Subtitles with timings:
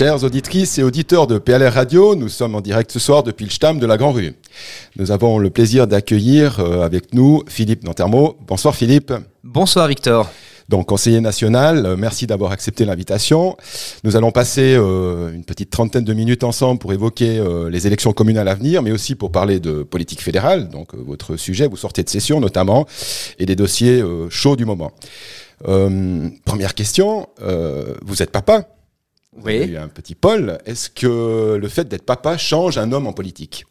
[0.00, 3.50] Chères auditrices et auditeurs de PLR Radio, nous sommes en direct ce soir depuis le
[3.50, 4.32] Stam de la Grand Rue.
[4.96, 8.38] Nous avons le plaisir d'accueillir euh, avec nous Philippe Nantermo.
[8.46, 9.12] Bonsoir Philippe.
[9.44, 10.30] Bonsoir Victor.
[10.70, 13.58] Donc conseiller national, euh, merci d'avoir accepté l'invitation.
[14.02, 18.48] Nous allons passer euh, une petite trentaine de minutes ensemble pour évoquer les élections communales
[18.48, 22.08] à venir, mais aussi pour parler de politique fédérale, donc votre sujet, vous sortez de
[22.08, 22.86] session notamment,
[23.38, 24.92] et des dossiers chauds du moment.
[25.62, 27.28] première question,
[28.02, 28.66] vous êtes papa?
[29.36, 29.76] Oui.
[29.76, 30.58] un petit Paul.
[30.66, 33.66] Est-ce que le fait d'être papa change un homme en politique?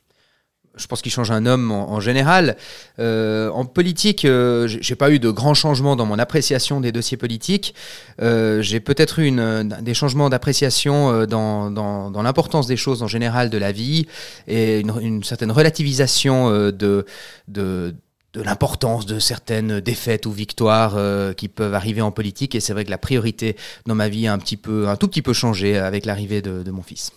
[0.80, 2.55] Je pense qu'il change un homme en, général.
[2.99, 6.94] Euh, en politique, euh, je j'ai pas eu de grands changements dans mon appréciation des
[6.94, 7.76] dossiers politiques.
[8.22, 13.49] Euh, j'ai peut-être eu une, des changements d'appréciation dans, dans, l'importance des choses en général
[13.49, 14.07] de la vie
[14.48, 17.05] et une, une certaine relativisation de, de
[17.48, 17.93] de
[18.35, 22.55] l'importance de certaines défaites ou victoires euh, qui peuvent arriver en politique.
[22.55, 23.55] Et c'est vrai que la priorité
[23.86, 26.71] dans ma vie a un, petit peu, un tout petit peu changé avec l'arrivée de
[26.71, 27.12] mon fils.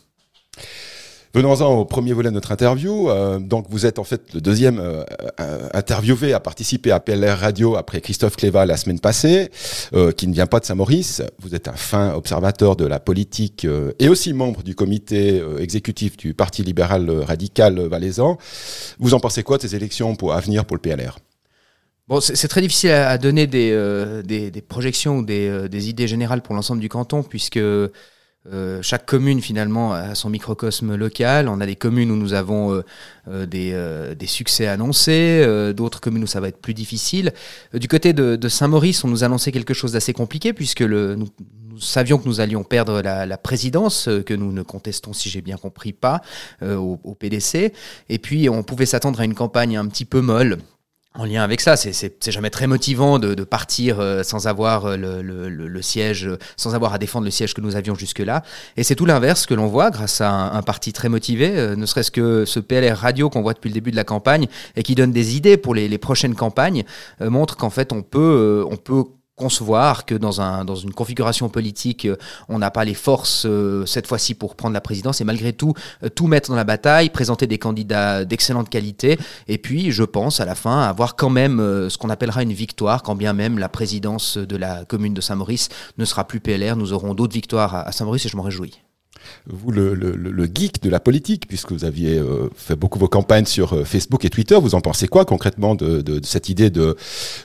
[1.35, 3.09] Venons-en au premier volet de notre interview.
[3.09, 5.03] Euh, donc, vous êtes en fait le deuxième euh,
[5.41, 9.51] euh, interviewé à participer à PLR Radio après Christophe Cléva la semaine passée,
[10.17, 11.23] qui ne vient pas de Saint-Maurice.
[11.41, 13.67] Vous êtes un fin observateur de la politique
[13.99, 18.37] et aussi membre du comité exécutif du Parti libéral radical valaisan.
[18.99, 21.19] Vous en pensez quoi de ces élections pour, à venir pour le PLR
[22.09, 26.43] Bon, c'est très difficile à, donner des, des, des, projections ou des, des, idées générales
[26.43, 27.61] pour l'ensemble du canton, puisque
[28.51, 31.49] euh, chaque commune finalement a son microcosme local.
[31.49, 32.83] On a des communes où nous avons euh,
[33.29, 37.33] euh, des, des, succès annoncés, d'autres communes où ça va être plus difficile.
[37.75, 41.29] du côté de, Saint-Maurice, on nous annonçait quelque chose d'assez compliqué puisque nous,
[41.79, 45.93] savions que nous allions perdre la, présidence, que nous ne contestons, si j'ai bien compris,
[45.93, 46.21] pas
[46.63, 47.73] au, au, PDC.
[48.09, 50.59] Et puis on pouvait s'attendre à une campagne un petit peu molle
[51.15, 54.97] en lien avec ça, c'est jamais très motivant de, de partir euh, sans avoir euh,
[54.97, 58.43] le, le, le, siège, sans avoir à défendre le siège que nous avions jusque-là.
[58.79, 61.77] Et c'est tout l'inverse que l'on voit grâce à un, un, parti très motivé, euh,
[61.77, 64.83] ne serait-ce que ce PLR radio qu'on voit depuis le début de la campagne et
[64.83, 66.85] qui donne des idées pour les, les prochaines campagnes,
[67.21, 69.05] montre qu'en fait on peut, on peut
[69.37, 72.17] concevoir que dans, un, dans une configuration politique, euh,
[72.49, 75.75] on n'a pas les forces euh, cette fois-ci pour prendre la présidence et malgré tout,
[76.03, 80.41] euh, tout mettre dans la bataille, présenter des candidats d'excellente qualité et puis, je pense,
[80.41, 83.69] à la fin, avoir quand même ce qu'on appellera une victoire, quand bien même la
[83.69, 86.77] présidence de la commune de Saint-Maurice ne sera plus PLR.
[86.77, 88.81] Nous aurons d'autres victoires à Saint-Maurice et je m'en réjouis
[89.47, 93.73] vous le, geek de la politique, puisque vous aviez euh, fait beaucoup vos campagnes sur
[93.73, 94.59] euh, Facebook et Twitter.
[94.61, 96.97] Vous en pensez quoi concrètement de, cette idée de,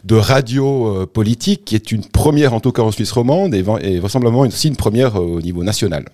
[0.04, 3.64] de radio euh, politique, qui est une première en tout cas en Suisse romande et,
[3.82, 6.06] et vraisemblablement aussi une première au niveau national?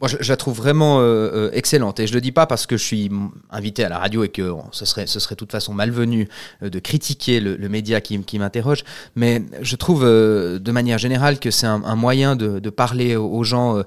[0.00, 1.98] Moi, je, la trouve vraiment euh, euh, excellente.
[1.98, 3.10] Et je le dis pas parce que je suis
[3.50, 6.28] invité à la radio et que ce serait, ce serait de toute façon malvenu
[6.62, 8.84] euh, de critiquer le, le média qui, qui m'interroge.
[9.16, 13.42] Mais je trouve de manière générale que c'est un, un, moyen de, de, parler aux
[13.42, 13.82] gens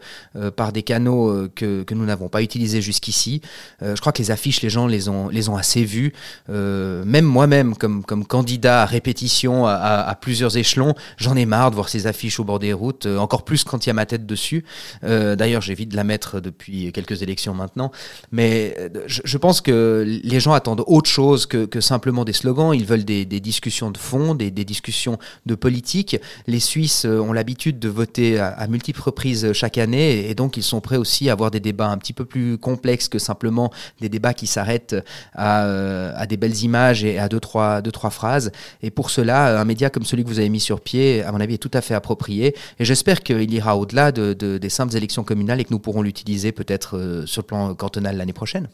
[0.56, 3.42] par des canaux que, que nous n'avons pas utilisés jusqu'ici.
[3.82, 6.14] je crois que les affiches, les gens les ont, les ont assez vues.
[6.50, 11.76] même moi-même, comme, comme candidat à répétition à, à, plusieurs échelons, j'en ai marre de
[11.76, 14.26] voir ces affiches au bord des routes, encore plus quand il y a ma tête
[14.26, 14.66] dessus.
[15.04, 17.92] D'ailleurs, j'évite de la mettre depuis quelques élections maintenant.
[18.32, 22.74] Mais euh, je, pense que les gens attendent autre chose que, simplement des slogans.
[22.74, 26.18] Ils veulent des, discussions de fond, des, discussions de politique.
[26.48, 30.64] Les Suisses euh, ont l'habitude de voter à, multiples reprises chaque année et, donc ils
[30.64, 34.10] sont prêts aussi à avoir des débats un petit peu plus complexes que simplement des
[34.10, 34.96] débats qui s'arrêtent
[35.34, 38.52] à, euh, à, des belles images et à deux trois, deux, trois phrases.
[38.82, 41.42] Et pour cela, un média comme celui que vous avez mis sur pied, à mon
[41.42, 42.56] avis, est tout à fait approprié.
[42.80, 46.04] Et j'espère qu'il ira au-delà de, des simples élections communales et que nous pourrons pourront
[46.04, 48.70] l'utiliser peut-être euh, sur le plan cantonal l'année prochaine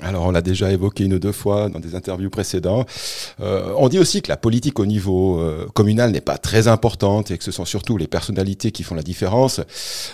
[0.00, 2.86] alors, on l'a déjà évoqué une ou deux fois dans des interviews précédentes.
[3.40, 7.32] Euh, on dit aussi que la politique au niveau euh, communal n'est pas très importante
[7.32, 9.60] et que ce sont surtout les personnalités qui font la différence.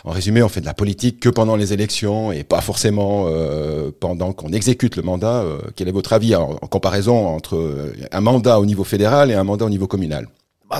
[0.05, 3.29] En résumé, on fait de la politique que pendant les élections et pas forcément
[4.01, 5.45] pendant qu'on exécute le mandat.
[5.77, 9.67] quel est votre avis en comparaison entre un mandat au niveau fédéral et un mandat
[9.67, 10.29] au niveau communal?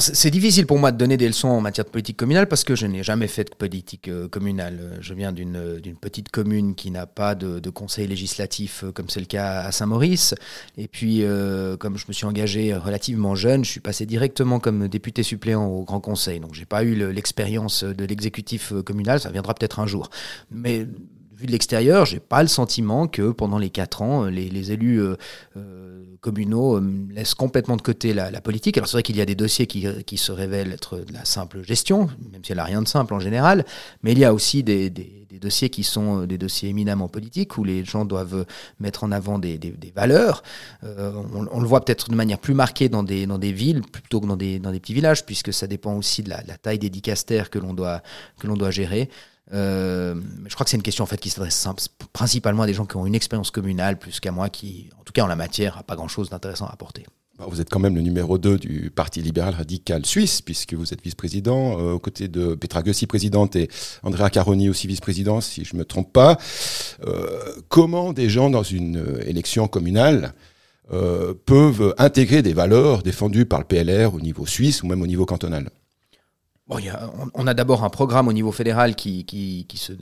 [0.01, 2.75] C'est difficile pour moi de donner des leçons en matière de politique communale parce que
[2.75, 4.99] je n'ai jamais fait de politique euh, communale.
[5.01, 9.27] Je viens d'une petite commune qui n'a pas de, conseil législatif euh, comme c'est le
[9.27, 10.35] cas à Saint-Maurice.
[10.79, 14.89] Et puis, euh, comme je me suis engagé relativement jeune, je suis passé directement comme
[14.89, 16.41] député suppléant au Grand Conseil.
[16.41, 19.21] Donc, j'ai pas eu l'expérience de l'exécutif communal.
[19.21, 20.11] Ça viendra peut-être un jour.
[20.51, 20.87] Mais
[21.37, 25.17] vu de l'extérieur, j'ai pas le sentiment que pendant les quatre ans, les, élus euh,
[25.57, 28.77] euh, communaux euh, laissent complètement de côté la, politique.
[28.77, 31.25] Alors c'est vrai qu'il y a des dossiers qui, qui, se révèlent être de la
[31.25, 33.65] simple gestion, même si elle n'a rien de simple en général,
[34.03, 37.59] mais il y a aussi des, des, des, dossiers qui sont des dossiers éminemment politiques
[37.59, 38.47] où les gens doivent
[38.79, 39.59] mettre en avant des,
[39.95, 40.43] valeurs.
[40.83, 44.27] On, le voit peut-être de manière plus marquée dans des, dans des villes plutôt que
[44.27, 46.91] dans des, dans des petits villages, puisque ça dépend aussi de la, la taille des
[46.91, 48.03] dicastères que l'on doit,
[48.39, 49.11] que l'on doit gérer.
[49.53, 50.15] Euh,
[50.47, 51.69] je crois que c'est une question en fait qui s'adresse
[52.13, 55.13] principalement à des gens qui ont une expérience communale plus qu'à moi qui, en tout
[55.13, 57.05] cas en la matière, n'a pas grand-chose d'intéressant à apporter.
[57.39, 60.93] Bah, vous êtes quand même le numéro 2 du Parti libéral radical suisse, puisque vous
[60.93, 63.69] êtes vice-président, euh, aux côtés de Petra Gussi, présidente, et
[64.03, 66.39] Andrea Caroni, aussi vice-président, si je ne me trompe pas.
[67.05, 70.35] Euh, comment des gens dans une élection communale
[71.47, 75.25] peuvent intégrer des valeurs défendues par le PLR au niveau suisse ou même au niveau
[75.25, 75.71] cantonal?
[76.69, 79.93] On, a d'abord un programme au niveau fédéral qui se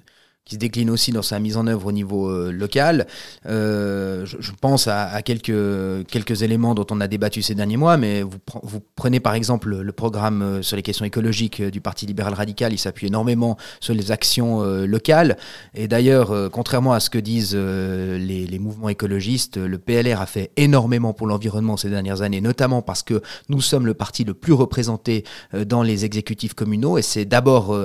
[0.44, 3.06] qui se décline aussi dans sa mise en œuvre au niveau euh, local.
[3.46, 8.22] Euh, je, pense à, quelques, quelques éléments dont on a débattu ces derniers mois, mais
[8.22, 12.72] vous, prenez par exemple le, programme euh, sur les questions écologiques du Parti libéral radical,
[12.72, 15.36] il s'appuie énormément sur les actions locales.
[15.74, 20.50] Et d'ailleurs, contrairement à ce que disent les, les, mouvements écologistes, le PLR a fait
[20.56, 24.52] énormément pour l'environnement ces dernières années, notamment parce que nous sommes le parti le plus
[24.52, 25.24] représenté
[25.66, 27.76] dans les exécutifs communaux, et c'est d'abord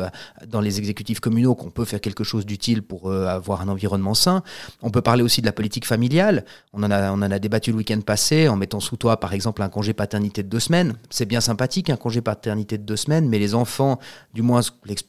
[0.47, 4.15] dans les exécutifs communaux qu'on peut faire quelque chose d'utile pour euh, avoir un environnement
[4.15, 4.41] sain.
[4.81, 6.45] On peut parler aussi de la politique familiale.
[6.73, 9.93] On en a, débattu le week-end passé en mettant sous toi, par exemple, un congé
[9.93, 10.95] paternité de deux semaines.
[11.11, 13.99] C'est bien sympathique, un congé paternité de deux semaines, mais les enfants,
[14.33, 14.61] du moins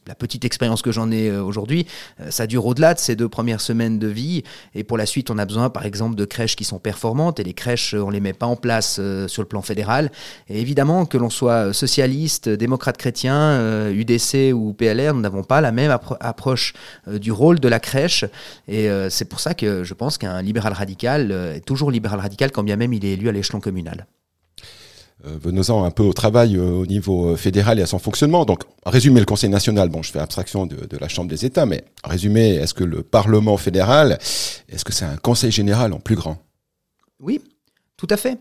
[0.05, 1.87] la petite expérience que j'en ai euh, aujourd'hui,
[2.19, 4.43] euh, ça dure au-delà de ces deux premières semaines de vie.
[4.75, 7.39] Et pour la suite, on a besoin, par exemple, de crèches qui sont performantes.
[7.39, 10.11] Et les crèches, on les met pas en place sur le plan fédéral.
[10.49, 15.71] Et évidemment, que l'on soit socialiste, démocrate chrétien, UDC ou PLR, nous n'avons pas la
[15.71, 16.73] même approche
[17.07, 18.25] du rôle de la crèche.
[18.67, 22.19] Et euh, c'est pour ça que je pense qu'un libéral radical euh, est toujours libéral
[22.19, 24.07] radical quand bien même il est élu à l'échelon communal.
[25.25, 28.45] Euh, venons-en un peu au travail au niveau fédéral et à son fonctionnement.
[28.45, 31.65] Donc, résumer le Conseil national, bon, je fais abstraction de, de la Chambre des États,
[31.65, 34.17] mais résumer, est-ce que le Parlement fédéral,
[34.69, 36.37] est-ce que c'est un Conseil général en plus grand?
[37.19, 37.41] Oui,
[37.97, 38.39] tout à fait.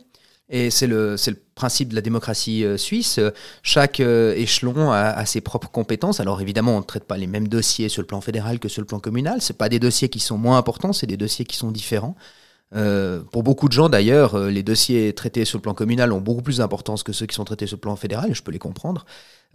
[0.50, 3.20] Et c'est le, le, principe de la démocratie euh, suisse.
[3.62, 6.20] Chaque euh, échelon a, ses propres compétences.
[6.20, 8.80] Alors évidemment, on ne traite pas les mêmes dossiers sur le plan fédéral que sur
[8.80, 9.42] le plan communal.
[9.42, 12.16] Ce pas des dossiers qui sont moins importants, c'est des dossiers qui sont différents.
[12.74, 16.42] Euh, pour beaucoup de gens d'ailleurs, les dossiers traités sur le plan communal ont beaucoup
[16.42, 19.04] plus d'importance que ceux qui sont traités sur le plan fédéral, je peux les comprendre.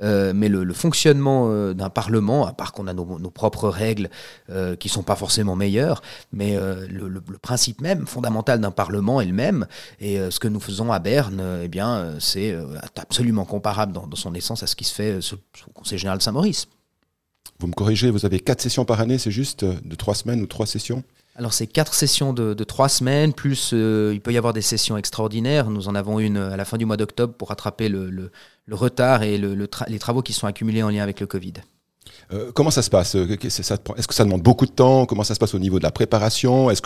[0.01, 4.09] Euh, mais le, fonctionnement euh, d'un Parlement, à part qu'on a nos, propres règles
[4.49, 6.01] euh, qui sont pas forcément meilleures,
[6.31, 6.57] mais
[6.89, 9.67] le, principe même, fondamental d'un Parlement est le même.
[9.99, 12.55] Et ce que nous faisons à Berne, eh bien, c'est
[12.95, 15.37] absolument comparable dans, son essence à ce qui se fait sur,
[15.67, 16.67] le Conseil général de Saint-Maurice.
[17.59, 20.47] Vous me corrigez, vous avez quatre sessions par année, c'est juste de trois semaines ou
[20.47, 21.03] trois sessions?
[21.35, 25.69] Alors c'est quatre sessions de, trois semaines, plus il peut y avoir des sessions extraordinaires.
[25.69, 28.31] Nous en avons une à la fin du mois d'octobre pour rattraper le,
[28.69, 29.55] retard et le,
[29.87, 31.53] les travaux qui sont accumulés en lien avec le Covid.
[32.31, 35.05] Euh, comment ça se passe Est-ce que ça demande beaucoup de temps?
[35.05, 36.69] Comment ça se passe au niveau de la préparation?
[36.69, 36.81] Est-ce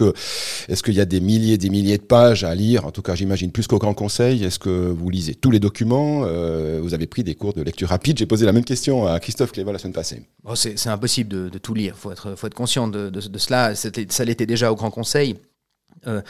[0.69, 2.85] est-ce qu'il y a des milliers, des milliers de pages à lire?
[2.85, 4.43] En tout cas, j'imagine plus qu'au Grand Conseil.
[4.43, 6.23] Est-ce que vous lisez tous les documents?
[6.25, 8.17] Euh, Vous avez pris des cours de lecture rapide?
[8.17, 10.21] J'ai posé la même question à Christophe Cléva la semaine passée.
[10.45, 11.95] Oh, c'est impossible de, tout lire.
[11.95, 13.73] Faut être faut être conscient de, de cela.
[13.75, 15.35] Ça l'était déjà au Grand Conseil.
[16.05, 16.21] Euh,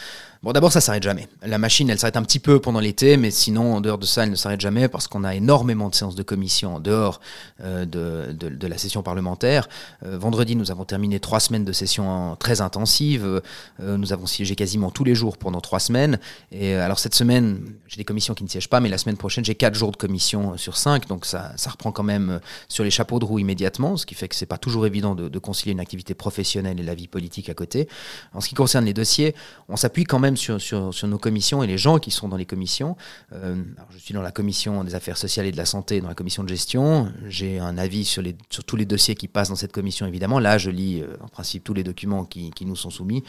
[0.44, 1.28] bon, d'abord, ça s'arrête jamais.
[1.42, 4.24] La machine, elle s'arrête un petit peu pendant l'été, mais sinon, en dehors de ça,
[4.24, 7.20] elle ne s'arrête jamais parce qu'on a énormément de séances de commission en dehors
[7.62, 9.68] euh, de, la session parlementaire.
[10.06, 13.42] Euh, vendredi, nous avons terminé trois semaines de session très intensives.
[13.80, 16.20] nous avons siégé quasiment tous les jours pendant trois semaines.
[16.52, 19.46] Et alors, cette semaine, j'ai des commissions qui ne siègent pas, mais la semaine prochaine,
[19.46, 21.08] j'ai quatre jours de commission sur cinq.
[21.08, 24.36] Donc, ça, reprend quand même sur les chapeaux de roue immédiatement, ce qui fait que
[24.36, 27.54] c'est pas toujours évident de, de concilier une activité professionnelle et la vie politique à
[27.54, 27.88] côté.
[28.34, 29.36] En ce qui concerne les dossiers,
[29.70, 30.60] on s'appuie quand même sur,
[31.04, 32.96] nos commissions et les gens qui sont dans les commissions.
[33.34, 33.62] Euh,
[33.92, 36.44] je suis dans la commission des affaires sociales et de la santé, dans la commission
[36.44, 37.12] de gestion.
[37.28, 38.24] J'ai un avis sur,
[38.66, 40.40] tous les dossiers qui passent dans cette commission, évidemment.
[40.40, 43.24] Là, je lis euh, en principe tous les documents qui, nous sont soumis.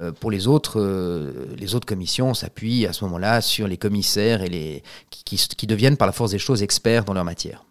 [0.00, 0.80] Euh, pour les autres,
[1.56, 6.06] les autres commissions, on s'appuie à ce moment-là sur les commissaires et qui deviennent par
[6.06, 7.64] la force des choses experts dans leur matière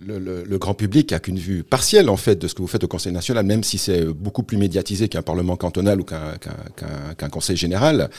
[0.00, 2.88] le, grand public a qu'une vue partielle en fait de ce que vous faites au
[2.88, 8.10] Conseil national, même si c'est beaucoup plus médiatisé qu'un Parlement cantonal ou qu'un Conseil général.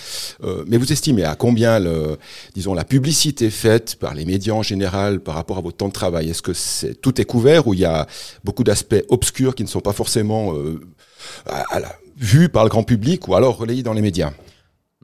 [0.44, 2.18] Euh, mais vous estimez à combien, le,
[2.54, 5.94] disons, la publicité faite par les médias en général par rapport à votre temps de
[5.94, 6.30] travail?
[6.30, 8.08] Est-ce que c'est tout est couvert ou il y a
[8.44, 10.82] beaucoup d'aspects obscurs qui ne sont pas forcément euh,
[12.18, 14.32] vus par le grand public ou alors relayés dans les médias?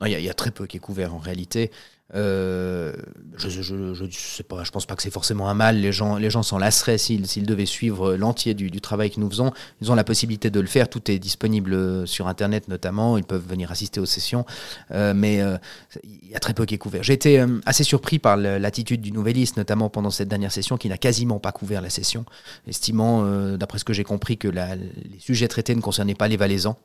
[0.05, 1.71] Il y, a très peu qui est couvert en réalité.
[2.13, 2.93] Euh,
[3.37, 5.77] je, je, pense pas que c'est forcément un mal.
[5.77, 9.51] Les gens, s'en lasseraient s'ils, devaient suivre l'entier du, travail que nous faisons.
[9.81, 10.87] Ils ont la possibilité de le faire.
[10.87, 13.17] Tout est disponible sur Internet notamment.
[13.17, 14.45] Ils peuvent venir assister aux sessions.
[14.91, 15.57] Euh, mais euh,
[16.03, 17.03] il y a très peu qui est couvert.
[17.03, 20.97] J'ai été assez surpris par l'attitude du Nouvelliste, notamment pendant cette dernière session, qui n'a
[20.97, 22.25] quasiment pas couvert la session,
[22.67, 23.25] estimant,
[23.57, 26.77] d'après ce que j'ai compris, que les sujets traités ne concernaient pas les Valaisans.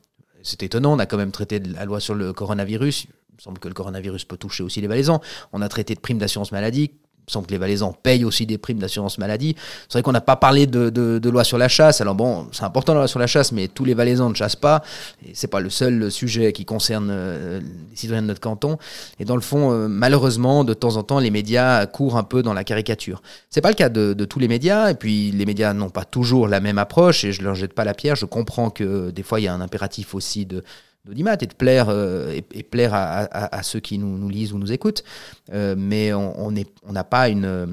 [0.43, 3.07] C'est étonnant, on a quand même traité la loi sur le coronavirus.
[3.41, 5.23] Me semble que le coronavirus peut toucher aussi les Valaisans.
[5.55, 6.91] On a traité de primes d'assurance maladie.
[7.27, 9.57] Il semble que les Valaisans payent aussi des primes d'assurance maladie.
[9.89, 12.03] C'est vrai qu'on n'a pas parlé de, de, loi sur la chasse.
[12.03, 14.57] Alors bon, c'est important la loi sur la chasse, mais tous les Valaisans ne chassent
[14.57, 14.83] pas.
[15.25, 18.77] Et c'est pas le seul sujet qui concerne euh, les citoyens de notre canton.
[19.19, 22.43] Et dans le fond, euh, malheureusement, de temps en temps, les médias courent un peu
[22.43, 23.23] dans la caricature.
[23.49, 24.91] C'est pas le cas de, de tous les médias.
[24.91, 27.25] Et puis les médias n'ont pas toujours la même approche.
[27.25, 28.17] Et je leur jette pas la pierre.
[28.17, 30.63] Je comprends que des fois, il y a un impératif aussi de
[31.09, 35.05] et de plaire, euh, et, plaire à, ceux qui nous, lisent ou nous écoutent.
[35.53, 37.45] Euh, mais on n'a on pas une.
[37.45, 37.67] Euh,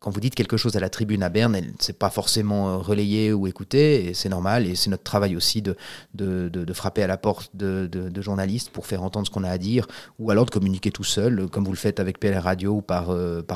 [0.00, 3.48] quand vous dites quelque chose à la tribune à Berne, c'est pas forcément relayé ou
[3.48, 5.74] écouté, et c'est normal, et c'est notre travail aussi de,
[6.72, 9.88] frapper à la porte de, journalistes pour faire entendre ce qu'on a à dire,
[10.20, 13.10] ou alors de communiquer tout seul, comme vous le faites avec PLR Radio ou par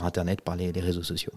[0.04, 1.32] Internet, par les réseaux sociaux.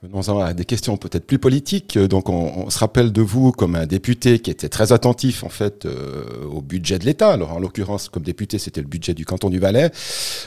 [0.00, 1.98] Venons-en à des questions peut-être plus politiques.
[1.98, 5.86] Donc, on, se rappelle de vous comme un député qui était très attentif en fait
[5.86, 7.32] euh, au budget de l'État.
[7.32, 9.90] Alors, en l'occurrence, comme député, c'était le budget du canton du Valais.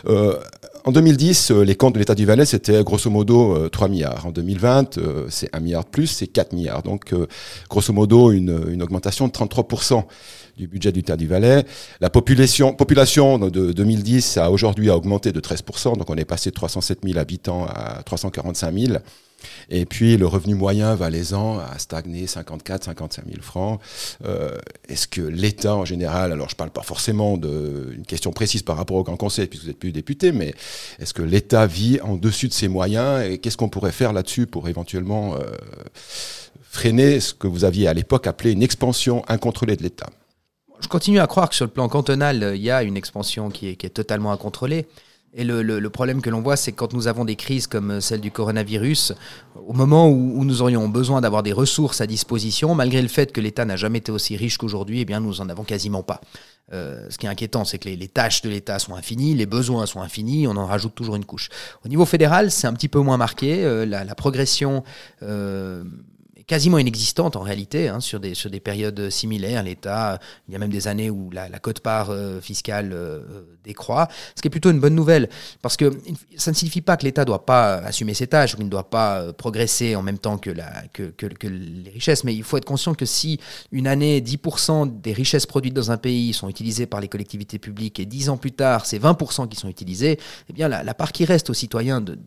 [0.08, 0.39] Euh,
[0.86, 4.25] en 2010, euh, les comptes de l'État du Valais, c'était grosso modo 3 milliards.
[4.25, 6.84] En 2020, c'est 1 milliard de plus, c'est 4 milliards.
[6.84, 7.13] Donc,
[7.70, 10.05] grosso modo, une, augmentation de 33%
[10.55, 11.65] du budget du Terre du Valais.
[12.00, 16.55] La population, population de 2010 a aujourd'hui augmenté de 13%, donc on est passé de
[16.55, 18.93] 307 000 habitants à 345 000.
[19.69, 23.79] Et puis le revenu moyen valaisan a stagné 54 55 000 francs.
[24.25, 24.57] Euh,
[24.88, 28.77] est-ce que l'État en général, alors je ne parle pas forcément d'une question précise par
[28.77, 30.53] rapport au Grand Conseil, puisque vous n'êtes plus député, mais
[31.00, 34.48] est-ce que l'État vit en dessus de ses moyens et qu'est-ce qu'on pourrait faire là-dessus
[34.48, 35.39] pour éventuellement euh,
[36.62, 40.10] freiner ce que vous aviez à l'époque appelé une expansion incontrôlée de l'État?
[40.81, 43.69] Je continue à croire que sur le plan cantonal, il y a une expansion qui
[43.69, 44.88] est, qui est totalement incontrôlée.
[45.33, 48.01] Et le, le, problème que l'on voit, c'est que quand nous avons des crises comme
[48.01, 49.13] celle du coronavirus,
[49.55, 53.39] au moment où, nous aurions besoin d'avoir des ressources à disposition, malgré le fait que
[53.39, 56.19] l'État n'a jamais été aussi riche qu'aujourd'hui, eh bien, nous en avons quasiment pas.
[56.73, 59.45] Euh, ce qui est inquiétant, c'est que les, les tâches de l'État sont infinies, les
[59.45, 61.50] besoins sont infinis, on en rajoute toujours une couche.
[61.85, 63.63] Au niveau fédéral, c'est un petit peu moins marqué.
[63.63, 64.83] Euh, la, la, progression
[65.23, 65.83] euh,
[66.48, 69.63] quasiment inexistante en réalité hein, sur, des, sur des périodes similaires.
[69.63, 73.19] L'État, il y a même des années où la, cote-part euh, fiscale euh,
[73.63, 75.29] décroît, ce qui est plutôt une bonne nouvelle,
[75.62, 75.91] parce que
[76.38, 78.71] ça ne signifie pas que l'État ne doit pas assumer ses tâches, ou qu'il ne
[78.71, 82.43] doit pas euh, progresser en même temps que, la, que, que, les richesses, mais il
[82.43, 83.39] faut être conscient que si
[83.71, 88.00] une année, 10% des richesses produites dans un pays sont utilisées par les collectivités publiques,
[88.00, 90.19] et 10 ans plus tard, c'est 20% qui sont utilisés,
[90.50, 92.17] eh bien la, la part qui reste aux citoyens de,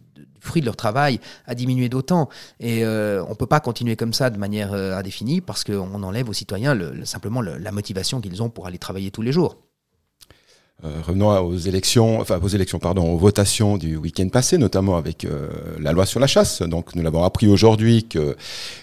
[0.44, 2.28] fruit de leur travail a diminué d'autant.
[2.60, 6.02] Et euh, on ne peut pas continuer comme ça de manière euh, indéfinie parce qu'on
[6.02, 9.56] enlève aux citoyens simplement la motivation qu'ils ont pour aller travailler tous les jours.
[10.84, 15.26] Euh, revenons aux élections, enfin aux élections, pardon, aux votations du week-end passé, notamment avec
[15.78, 16.62] la loi sur la chasse.
[16.62, 18.36] Donc, nous l'avons appris aujourd'hui que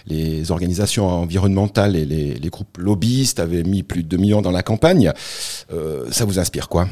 [0.06, 4.50] les organisations environnementales et les, les, groupes lobbyistes avaient mis plus de 2 millions dans
[4.50, 5.12] la campagne.
[6.10, 6.88] ça vous inspire quoi?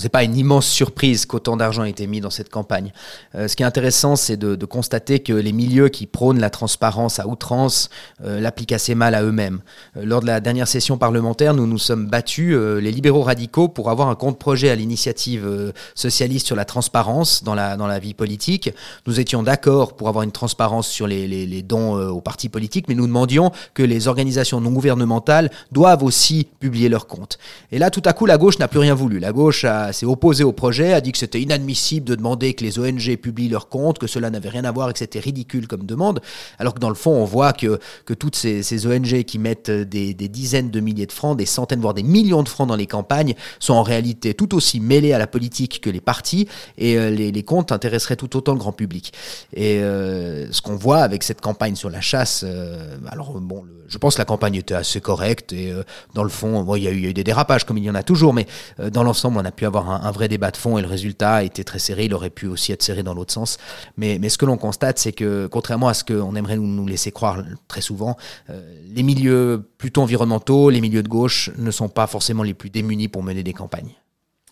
[0.00, 2.92] C'est pas une immense surprise qu'autant d'argent ait été mis dans cette campagne.
[3.34, 7.18] Euh, ce qui est intéressant, c'est de, constater que les milieux qui prônent la transparence
[7.18, 7.90] à outrance
[8.24, 9.60] euh, l'appliquent assez mal à eux-mêmes.
[9.96, 13.90] Euh, lors de la dernière session parlementaire, nous nous sommes battus, les libéraux radicaux, pour
[13.90, 18.70] avoir un compte-projet à l'initiative socialiste sur la transparence dans la, dans la vie politique.
[19.06, 22.94] Nous étions d'accord pour avoir une transparence sur les, les dons aux partis politiques, mais
[22.94, 27.38] nous demandions que les organisations non gouvernementales doivent aussi publier leurs comptes.
[27.72, 29.18] Et là, tout à coup, la gauche n'a plus rien voulu.
[29.18, 32.64] La gauche a s'est opposé au projet, a dit que c'était inadmissible de demander que
[32.64, 35.66] les ONG publient leurs comptes, que cela n'avait rien à voir et que c'était ridicule
[35.66, 36.20] comme demande,
[36.58, 40.14] alors que dans le fond, on voit que, que toutes ces, ONG qui mettent des,
[40.14, 43.34] dizaines de milliers de francs, des centaines, voire des millions de francs dans les campagnes,
[43.58, 47.42] sont en réalité tout aussi mêlées à la politique que les partis, et euh, les,
[47.42, 49.12] comptes intéresseraient tout autant le grand public.
[49.54, 53.98] Et euh, ce qu'on voit avec cette campagne sur la chasse, euh, alors bon, je
[53.98, 55.72] pense que la campagne était assez correcte, et
[56.14, 57.84] dans le fond, bon, il, y eu, il y a eu des dérapages comme il
[57.84, 58.46] y en a toujours, mais
[58.92, 61.64] dans l'ensemble, on a pu avoir un, vrai débat de fond et le résultat était
[61.64, 62.04] très serré.
[62.06, 63.58] Il aurait pu aussi être serré dans l'autre sens.
[63.96, 66.86] Mais, mais ce que l'on constate, c'est que contrairement à ce qu'on aimerait nous, nous,
[66.86, 68.16] laisser croire très souvent,
[68.50, 68.60] euh,
[68.94, 73.08] les milieux plutôt environnementaux, les milieux de gauche ne sont pas forcément les plus démunis
[73.08, 73.94] pour mener des campagnes.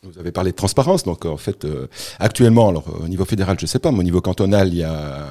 [0.04, 1.88] Vous avez parlé de transparence, donc en fait, euh,
[2.20, 4.84] actuellement, alors au niveau fédéral, je ne sais pas, mais au niveau cantonal, il y
[4.84, 5.26] a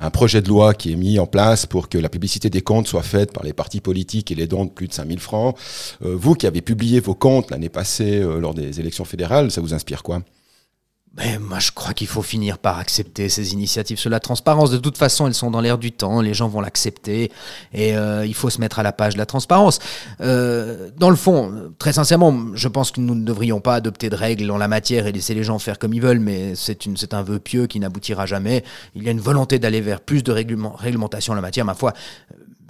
[0.00, 2.88] un projet de loi qui est mis en place pour que la publicité des comptes
[2.88, 5.56] soit faite par les partis politiques et les dons de plus de 5000 francs.
[6.04, 9.60] Euh, vous qui avez publié vos comptes l'année passée euh, lors des élections fédérales, ça
[9.60, 10.22] vous inspire quoi?
[11.12, 14.70] Ben, moi, je crois qu'il faut finir par accepter ces initiatives sur la transparence.
[14.70, 17.32] De toute façon, elles sont dans l'air du temps, les gens vont l'accepter,
[17.72, 19.80] et euh, il faut se mettre à la page de la transparence.
[20.20, 24.14] Euh, dans le fond, très sincèrement, je pense que nous ne devrions pas adopter de
[24.14, 27.22] règles en la matière et laisser les gens faire comme ils veulent, mais c'est un
[27.22, 28.62] vœu pieux qui n'aboutira jamais.
[28.94, 31.92] Il y a une volonté d'aller vers plus de réglementation en la matière, ma foi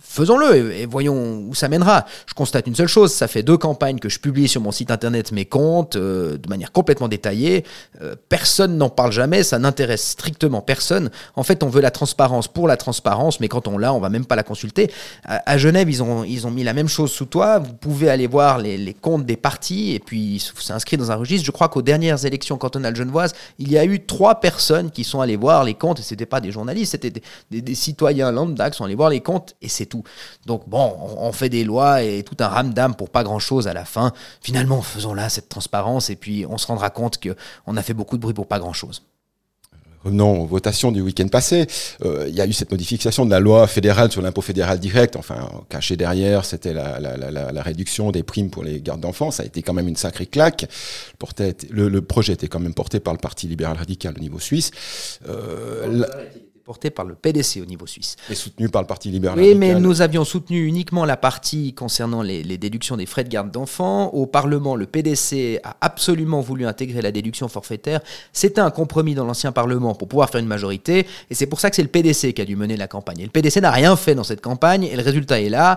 [0.00, 2.06] faisons-le et, voyons où ça mènera.
[2.26, 4.90] Je constate une seule chose, ça fait deux campagnes que je publie sur mon site
[4.90, 7.64] internet mes comptes euh, de manière complètement détaillée.
[8.00, 11.10] Euh, personne n'en parle jamais, ça n'intéresse strictement personne.
[11.36, 14.08] En fait, on veut la transparence pour la transparence, mais quand on l'a, on va
[14.08, 14.90] même pas la consulter.
[15.24, 17.58] À, Genève, ils ont, ils ont mis la même chose sous toi.
[17.58, 21.46] Vous pouvez aller voir les, comptes des partis et puis c'est inscrit dans un registre.
[21.46, 25.20] Je crois qu'aux dernières élections cantonales genevoises, il y a eu trois personnes qui sont
[25.20, 28.70] allées voir les comptes et c'était pas des journalistes, c'était des, des, des, citoyens lambda
[28.70, 30.02] qui sont allés voir les comptes et c'est tout.
[30.46, 33.84] Donc bon, on, fait des lois et tout un ramdam pour pas grand-chose à la
[33.84, 34.12] fin.
[34.40, 38.16] Finalement, faisons là cette transparence et puis on se rendra compte qu'on a fait beaucoup
[38.16, 39.02] de bruit pour pas grand-chose.
[40.04, 41.66] Revenons aux votations du week-end passé.
[42.04, 45.14] Euh, il y a eu cette modification de la loi fédérale sur l'impôt fédéral direct.
[45.16, 49.30] Enfin, caché derrière, c'était la, la, réduction des primes pour les gardes d'enfants.
[49.30, 50.66] Ça a été quand même une sacrée claque.
[51.70, 54.70] Le, le, projet était quand même porté par le Parti libéral radical au niveau suisse.
[55.28, 56.06] Euh,
[56.70, 58.14] porté par le PDC au niveau suisse.
[58.30, 59.36] Et soutenu par le Parti libéral.
[59.36, 63.50] Oui, mais nous avions soutenu uniquement la partie concernant les, déductions des frais de garde
[63.50, 64.06] d'enfants.
[64.10, 68.00] Au Parlement, le PDC a absolument voulu intégrer la déduction forfaitaire.
[68.32, 71.08] C'était un compromis dans l'ancien Parlement pour pouvoir faire une majorité.
[71.28, 73.18] Et c'est pour ça que c'est le PDC qui a dû mener la campagne.
[73.18, 74.84] Et le PDC n'a rien fait dans cette campagne.
[74.84, 75.76] Et le résultat est là.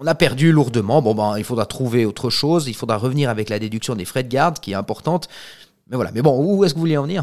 [0.00, 1.02] On a perdu lourdement.
[1.02, 2.66] Bon, ben, il faudra trouver autre chose.
[2.66, 5.28] Il faudra revenir avec la déduction des frais de garde, qui est importante.
[5.88, 6.10] Mais voilà.
[6.12, 7.22] Mais bon, où est-ce que vous vouliez en venir?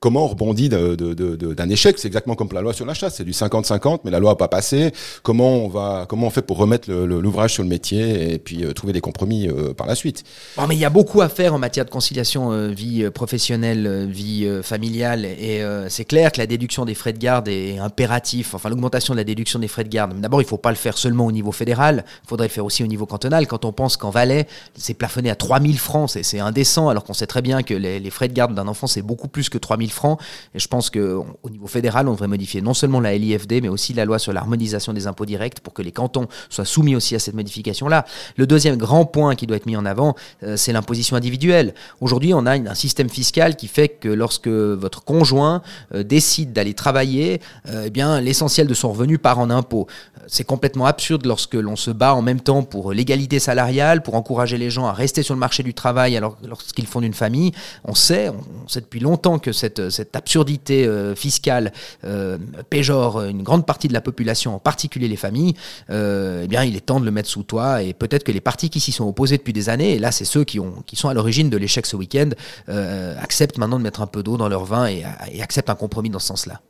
[0.00, 3.32] Comment on rebondit d'un échec C'est exactement comme la loi sur la chasse, c'est du
[3.32, 4.92] 50-50, mais la loi n'a pas passé.
[5.22, 8.72] Comment on va, comment on fait pour remettre l'ouvrage sur le métier et puis euh,
[8.72, 10.24] trouver des compromis euh, par la suite?
[10.68, 14.48] Mais il y a beaucoup à faire en matière de conciliation euh, vie professionnelle, vie
[14.62, 18.54] familiale, et c'est clair que la déduction des frais de garde est impératif.
[18.54, 20.18] Enfin, l'augmentation de la déduction des frais de garde.
[20.18, 22.64] D'abord, il ne faut pas le faire seulement au niveau fédéral, il faudrait le faire
[22.64, 23.46] aussi au niveau cantonal.
[23.46, 27.26] Quand on pense qu'en Valais, c'est plafonné à 3000 francs, c'est indécent, alors qu'on sait
[27.26, 29.89] très bien que les, les frais de garde d'un enfant, c'est beaucoup plus que 3000
[29.90, 30.20] francs.
[30.54, 33.92] Et je pense qu'au niveau fédéral, on devrait modifier non seulement la LIFD, mais aussi
[33.92, 37.18] la loi sur l'harmonisation des impôts directs pour que les cantons soient soumis aussi à
[37.18, 38.04] cette modification-là.
[38.36, 41.74] Le deuxième grand point qui doit être mis en avant, euh, c'est l'imposition individuelle.
[42.00, 45.62] Aujourd'hui, on a un système fiscal qui fait que lorsque votre conjoint
[45.94, 49.86] euh, décide d'aller travailler, euh, eh bien, l'essentiel de son revenu part en impôts.
[50.26, 54.58] C'est complètement absurde lorsque l'on se bat en même temps pour l'égalité salariale, pour encourager
[54.58, 57.52] les gens à rester sur le marché du travail alors lorsqu'ils font une famille.
[57.84, 61.72] On sait, on sait depuis longtemps que cette, cette absurdité euh, fiscale
[62.04, 62.36] euh,
[62.68, 65.54] péjore une grande partie de la population, en particulier les familles,
[65.90, 67.82] euh, eh bien, il est temps de le mettre sous toit.
[67.82, 70.24] Et peut-être que les partis qui s'y sont opposés depuis des années, et là, c'est
[70.24, 72.30] ceux qui, ont, qui sont à l'origine de l'échec ce week-end,
[72.68, 75.04] acceptent maintenant de mettre un peu d'eau dans leur vin et
[75.40, 76.60] acceptent un compromis dans ce sens-là.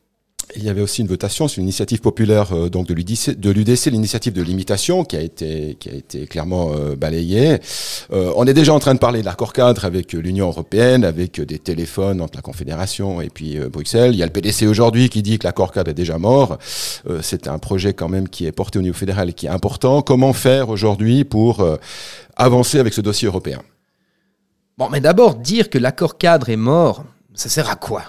[0.57, 4.33] Il y avait aussi une votation sur une initiative populaire euh, donc de l'UDC, l'initiative
[4.33, 7.59] de limitation qui a été qui a été clairement euh, balayée.
[8.13, 11.41] Euh, on est déjà en train de parler de l'accord cadre avec l'Union européenne, avec
[11.41, 14.13] des téléphones entre la Confédération et puis Bruxelles.
[14.13, 16.59] Il y a le PDC aujourd'hui qui dit que l'accord cadre est déjà mort.
[17.23, 20.03] c'est un projet quand même qui est porté au niveau fédéral et qui est important.
[20.03, 21.65] Comment faire aujourd'hui pour
[22.37, 23.63] avancer avec ce dossier européen?
[24.79, 28.03] Bon, mais d'abord dire que l'accord cadre est mort, ça sert à quoi?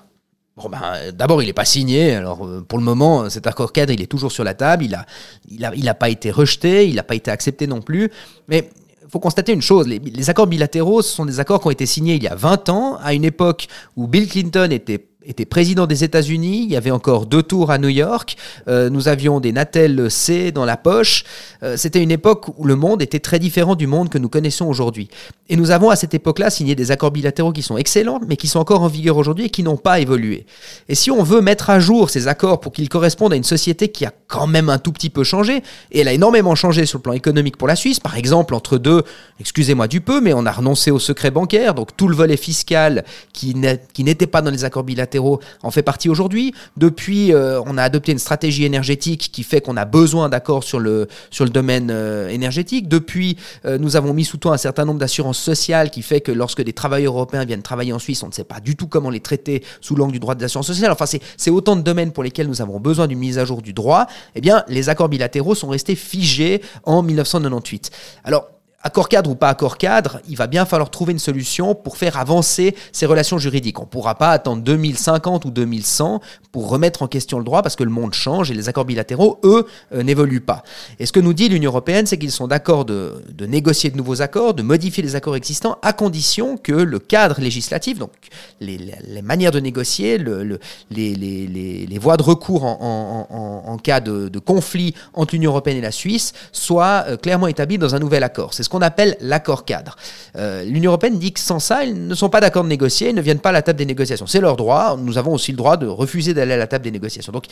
[0.69, 2.15] Ben, d'abord, il n'est pas signé.
[2.15, 4.83] Alors, euh, pour le moment, cet accord cadre, il est toujours sur la table.
[4.83, 5.05] Il n'a
[5.49, 8.11] il a, il pas été rejeté, il n'a pas été accepté non plus.
[8.47, 8.69] Mais
[9.11, 11.85] faut constater une chose, les, les, accords bilatéraux, ce sont des accords qui ont été
[11.85, 15.85] signés il y a 20 ans, à une époque où Bill Clinton était était président
[15.85, 18.35] des États-Unis, il y avait encore deux tours à New York,
[18.67, 21.23] euh, nous avions des Natel C dans la poche.
[21.61, 24.65] Euh, c'était une époque où le monde était très différent du monde que nous connaissons
[24.65, 25.09] aujourd'hui.
[25.49, 28.47] Et nous avons à cette époque-là signé des accords bilatéraux qui sont excellents, mais qui
[28.47, 30.45] sont encore en vigueur aujourd'hui et qui n'ont pas évolué.
[30.89, 33.89] Et si on veut mettre à jour ces accords pour qu'ils correspondent à une société
[33.89, 36.97] qui a quand même un tout petit peu changé, et elle a énormément changé sur
[36.97, 39.03] le plan économique pour la Suisse, par exemple entre deux,
[39.39, 43.03] excusez-moi du peu, mais on a renoncé au secret bancaire, donc tout le volet fiscal
[43.33, 46.53] qui n'était pas dans les accords bilatéraux en fait partie aujourd'hui.
[46.77, 50.79] Depuis, euh, on a adopté une stratégie énergétique qui fait qu'on a besoin d'accords sur
[50.79, 52.87] le, sur le domaine euh, énergétique.
[52.87, 56.31] Depuis, euh, nous avons mis sous toit un certain nombre d'assurances sociales qui fait que
[56.31, 59.09] lorsque des travailleurs européens viennent travailler en Suisse, on ne sait pas du tout comment
[59.09, 60.91] les traiter sous l'angle du droit des assurances sociales.
[60.91, 63.73] Enfin, c'est autant de domaines pour lesquels nous avons besoin d'une mise à jour du
[63.73, 64.07] droit.
[64.35, 67.91] Eh bien, les accords bilatéraux sont restés figés en 1998.
[68.23, 68.47] Alors,
[68.83, 72.17] accord cadre ou pas accord cadre, il va bien falloir trouver une solution pour faire
[72.17, 73.79] avancer ces relations juridiques.
[73.79, 77.75] On ne pourra pas attendre 2050 ou 2100 pour remettre en question le droit parce
[77.75, 80.63] que le monde change et les accords bilatéraux, eux, euh, n'évoluent pas.
[80.99, 84.21] Et ce que nous dit l'Union européenne, c'est qu'ils sont d'accord de, négocier de nouveaux
[84.21, 88.11] accords, de modifier les accords existants à condition que le cadre législatif, donc
[88.59, 88.79] les,
[89.23, 95.77] manières de négocier, le, les, voies de recours en, cas de, conflit entre l'Union européenne
[95.77, 98.53] et la Suisse, soient euh, clairement établies dans un nouvel accord.
[98.71, 99.97] Qu'on appelle l'accord cadre.
[100.37, 103.15] Euh, L'Union européenne dit que sans ça, ils ne sont pas d'accord de négocier, ils
[103.15, 104.25] ne viennent pas à la table des négociations.
[104.27, 106.91] C'est leur droit, nous avons aussi le droit de refuser d'aller à la table des
[106.91, 107.33] négociations.
[107.33, 107.45] Donc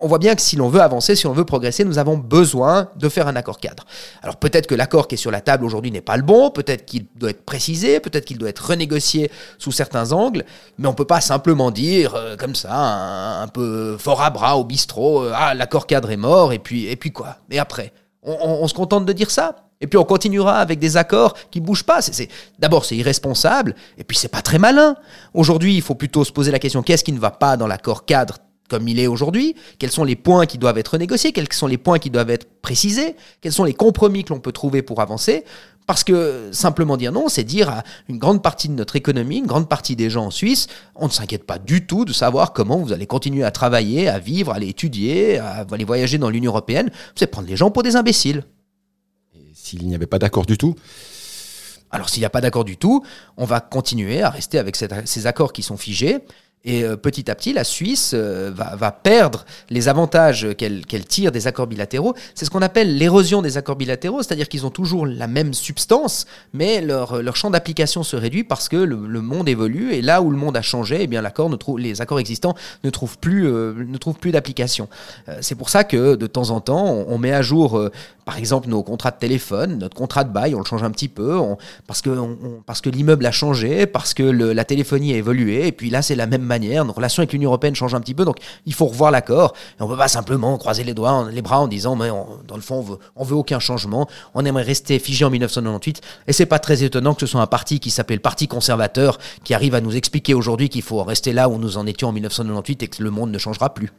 [0.00, 2.88] on voit bien que si l'on veut avancer, si on veut progresser, nous avons besoin
[2.96, 3.84] de faire un accord cadre.
[4.22, 6.86] Alors peut-être que l'accord qui est sur la table aujourd'hui n'est pas le bon, peut-être
[6.86, 10.44] qu'il doit être précisé, peut-être qu'il doit être renégocié sous certains angles,
[10.78, 14.64] mais on peut pas simplement dire euh, comme ça, un, peu fort à bras au
[14.64, 17.36] bistrot, euh, ah l'accord cadre est mort, et puis, et puis quoi?
[17.50, 17.92] Et après
[18.24, 19.56] on se contente de dire ça?
[19.82, 22.00] Et puis on continuera avec des accords qui bougent pas.
[22.58, 24.96] D'abord, c'est irresponsable, et puis c'est pas très malin.
[25.34, 28.06] Aujourd'hui, il faut plutôt se poser la question qu'est-ce qui ne va pas dans l'accord
[28.06, 28.38] cadre
[28.70, 31.76] comme il est aujourd'hui, quels sont les points qui doivent être négociés, quels sont les
[31.76, 35.44] points qui doivent être précisés, quels sont les compromis que l'on peut trouver pour avancer?
[35.86, 39.46] Parce que simplement dire non, c'est dire à une grande partie de notre économie, une
[39.46, 42.78] grande partie des gens en Suisse, on ne s'inquiète pas du tout de savoir comment
[42.78, 46.52] vous allez continuer à travailler, à vivre, à aller étudier, à aller voyager dans l'Union
[46.52, 46.90] européenne.
[47.14, 48.42] C'est prendre les gens pour des imbéciles.
[49.62, 50.74] S'il n'y avait pas d'accord du tout.
[51.92, 53.04] Alors s'il n'y a pas d'accord du tout,
[53.36, 56.18] on va continuer à rester avec ces accords qui sont figés
[56.64, 61.46] et euh, petit à petit, la Suisse euh, va, perdre les avantages qu'elle tire des
[61.46, 62.14] accords bilatéraux.
[62.34, 66.26] C'est ce qu'on appelle l'érosion des accords bilatéraux, c'est-à-dire qu'ils ont toujours la même substance,
[66.52, 70.30] mais leur, leur champ d'application se réduit parce que le, monde évolue et là où
[70.30, 71.22] le monde a changé, eh bien
[71.58, 73.72] trouve, les accords existants ne trouvent plus, euh,
[74.20, 74.88] plus d'application.
[75.40, 77.80] c'est pour ça que de temps en temps, on, met à jour,
[78.24, 81.08] par exemple, nos contrats de téléphone, notre contrat de bail, on le change un petit
[81.08, 81.40] peu,
[81.86, 82.10] parce que,
[82.66, 86.14] parce que l'immeuble a changé, parce que la téléphonie a évolué, et puis là c'est
[86.14, 86.84] la même manière.
[86.84, 88.36] Nos relations avec l'Union européenne changent un petit peu, donc
[88.66, 89.54] il faut revoir l'accord.
[89.78, 92.08] Et on peut pas simplement croiser les doigts, les bras en disant, mais
[92.46, 94.06] dans le fond, on veut, on veut aucun changement.
[94.34, 96.00] On aimerait rester figé en 1998.
[96.26, 99.18] Et c'est pas très étonnant que ce soit un parti qui s'appelle le Parti conservateur
[99.44, 102.12] qui arrive à nous expliquer aujourd'hui qu'il faut rester là où nous en étions en
[102.12, 103.90] 1998 et que le monde ne changera plus.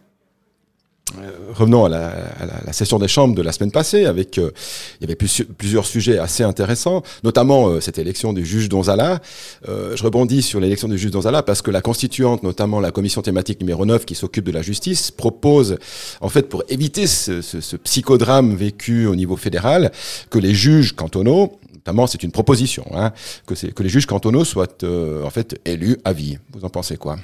[1.19, 4.51] Euh, revenons à la, session des chambres de la semaine passée, avec euh,
[4.99, 9.21] il y avait plusieurs sujets assez intéressants, notamment euh, cette élection du juge Donzala.
[9.67, 13.59] je rebondis sur l'élection du juge Donzala parce que la constituante, notamment la commission thématique
[13.59, 15.77] numéro 9 qui s'occupe de la justice, propose,
[16.21, 17.41] en fait, pour éviter ce,
[17.77, 19.91] psychodrame vécu au niveau fédéral,
[20.29, 23.11] que les juges cantonaux, notamment c'est une proposition, hein,
[23.45, 26.39] que, que les juges cantonaux soient en fait élus à vie.
[26.53, 27.17] Vous en pensez quoi?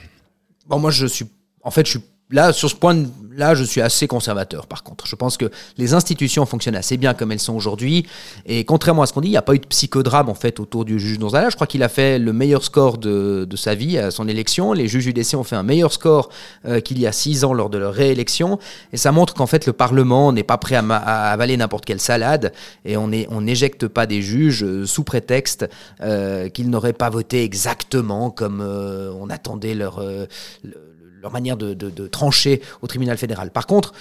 [0.67, 1.25] Bon, moi je suis,
[1.63, 5.07] en fait, je suis là, sur ce point-là, je suis assez conservateur, par contre.
[5.07, 8.05] Je pense que les institutions fonctionnent assez bien comme elles sont aujourd'hui.
[8.45, 10.59] Et contrairement à ce qu'on dit, il n'y a pas eu de psychodrame, en fait,
[10.59, 11.49] autour du juge Donzala.
[11.49, 14.73] Je crois qu'il a fait le meilleur score de, de, sa vie à son élection.
[14.73, 16.29] Les juges UDC ont fait un meilleur score
[16.65, 18.59] euh, qu'il y a six ans lors de leur réélection.
[18.93, 22.53] Et ça montre qu'en fait, le Parlement n'est pas prêt à, avaler n'importe quelle salade.
[22.85, 25.67] Et on n'éjecte pas des juges euh, sous prétexte
[26.01, 30.01] euh, qu'ils n'auraient pas voté exactement comme on attendait leur
[31.21, 33.51] leur manière de, trancher au tribunal fédéral.
[33.51, 33.93] Par contre,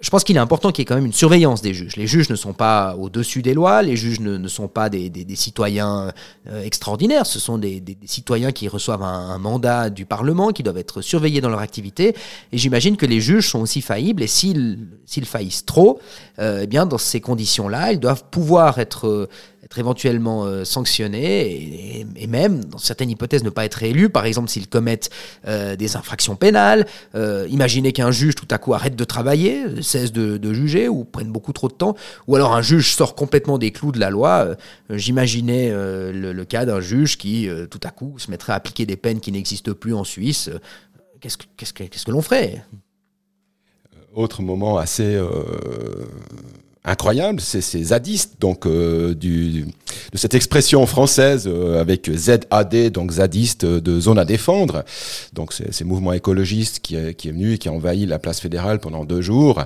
[0.00, 1.94] je pense qu'il est important qu'il y ait quand même une surveillance des juges.
[1.94, 6.12] Les juges ne sont pas au-dessus des lois, les juges ne, sont pas des, citoyens
[6.48, 11.02] euh, extraordinaires, ce sont des, citoyens qui reçoivent un, mandat du Parlement, qui doivent être
[11.02, 12.16] surveillés dans leur activité.
[12.50, 14.88] Et j'imagine que les juges sont aussi faillibles, et s'ils
[15.24, 16.00] faillissent trop,
[16.40, 19.28] euh, eh bien dans ces conditions-là, ils doivent pouvoir être
[19.78, 24.68] éventuellement euh, sanctionnés et, même, dans certaines hypothèses, ne pas être élus, par exemple s'ils
[24.68, 25.10] commettent
[25.46, 26.86] euh, des infractions pénales.
[27.14, 31.32] Euh, imaginez qu'un juge tout à coup arrête de travailler, cesse de, juger ou prenne
[31.32, 34.56] beaucoup trop de temps, ou alors un juge sort complètement des clous de la loi.
[34.90, 39.20] J'imaginais le, cas d'un juge qui tout à coup se mettrait à appliquer des peines
[39.20, 40.50] qui n'existent plus en Suisse.
[41.20, 42.64] Qu'est-ce que, qu'est-ce que, qu'est-ce que l'on ferait?
[44.14, 45.18] Autre moment assez
[46.84, 49.66] incroyable, c'est ces zadistes, donc euh, du,
[50.12, 54.84] de cette expression française euh, avec ZAD, donc zadiste de zone à défendre.
[55.32, 58.80] Donc ces mouvements écologistes qui qui est venu et qui a envahi la place fédérale
[58.80, 59.64] pendant deux jours.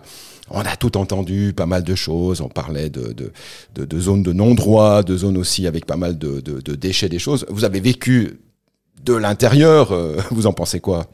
[0.51, 2.41] On a tout entendu, pas mal de choses.
[2.41, 3.33] On parlait de, de,
[3.75, 7.19] de, de zones de non-droit, de zones aussi avec pas mal de, de, déchets, des
[7.19, 7.45] choses.
[7.49, 8.39] Vous avez vécu
[9.05, 11.07] de l'intérieur, euh, vous en pensez quoi?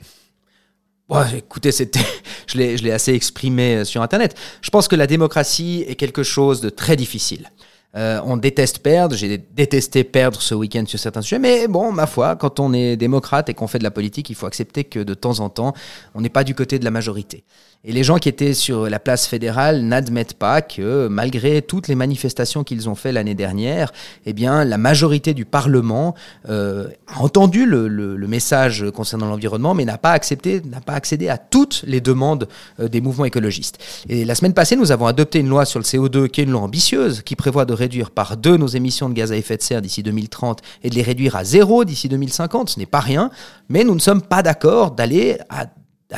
[1.37, 2.01] Écoutez, c'était,
[2.47, 4.37] je l'ai, je l'ai assez exprimé euh, sur Internet.
[4.61, 7.51] Je pense que la démocratie est quelque chose de très difficile.
[7.95, 12.07] Euh, on déteste perdre, j'ai détesté perdre ce week-end sur certains sujets, mais bon, ma
[12.07, 15.01] foi, quand on est démocrate et qu'on fait de la politique, il faut accepter que
[15.01, 15.75] de temps en temps,
[16.15, 17.45] on n'est pas du côté de la majorité.
[17.85, 21.97] Et les gens qui étaient sur la place fédérale n'admettent pas que, malgré toutes les
[21.97, 23.93] manifestations qu'ils ont fait l'année dernière,
[24.25, 26.15] eh bien, la majorité du Parlement
[26.49, 27.83] euh, a entendu le,
[28.29, 32.89] message concernant l'environnement, mais n'a pas accepté, n'a pas accédé à toutes les demandes euh,
[32.89, 33.79] des mouvements écologistes.
[34.09, 36.53] Et la semaine passée, nous avons adopté une loi sur le CO2 qui est une
[36.53, 39.63] loi ambitieuse, qui prévoit de réduire par deux nos émissions de gaz à effet de
[39.63, 42.71] serre d'ici 2030 et de les réduire à zéro d'ici 2050.
[42.71, 43.31] Ce n'est pas rien,
[43.69, 45.67] mais nous ne sommes pas d'accord d'aller à